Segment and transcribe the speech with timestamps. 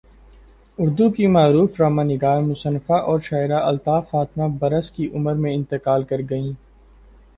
[0.79, 6.03] اردو کی معروف ڈرامہ نگار مصنفہ اور شاعرہ الطاف فاطمہ برس کی عمر میں انتقال
[6.03, 6.51] کر گئیں